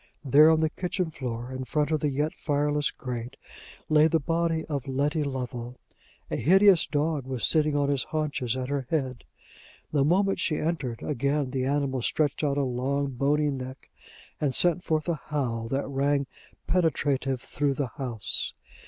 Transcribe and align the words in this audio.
There, 0.25 0.49
on 0.49 0.61
the 0.61 0.69
kitchen 0.71 1.11
floor, 1.11 1.51
in 1.53 1.63
front 1.63 1.91
of 1.91 1.99
the 1.99 2.09
yet 2.09 2.33
fireless 2.33 2.89
grate, 2.89 3.37
lay 3.87 4.07
the 4.07 4.19
body 4.19 4.65
of 4.65 4.87
Letty 4.87 5.23
Lovel. 5.23 5.79
A 6.31 6.37
hideous 6.37 6.87
dog 6.87 7.27
was 7.27 7.45
sitting 7.45 7.75
on 7.75 7.89
his 7.89 8.05
haunches 8.05 8.57
at 8.57 8.69
her 8.69 8.87
head. 8.89 9.25
The 9.91 10.03
moment 10.03 10.39
she 10.39 10.55
entered, 10.57 11.03
again 11.03 11.51
the 11.51 11.65
animal 11.65 12.01
stretched 12.01 12.43
out 12.43 12.57
a 12.57 12.63
long, 12.63 13.11
bony 13.11 13.51
neck, 13.51 13.91
and 14.39 14.55
sent 14.55 14.83
forth 14.83 15.07
a 15.07 15.21
howl 15.27 15.67
that 15.67 15.87
rang 15.87 16.25
penetrative 16.65 17.39
through 17.39 17.75
the 17.75 17.91
house. 17.99 18.55